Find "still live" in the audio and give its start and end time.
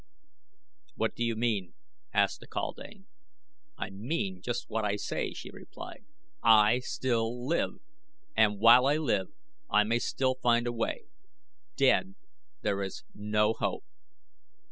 6.79-7.75